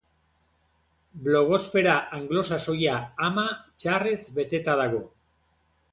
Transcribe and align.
Blogosfera 1.27 1.93
anglosaxoia 2.19 2.95
ama 3.29 3.47
txarrez 3.61 4.19
beteta 4.39 4.79
dago. 4.85 5.03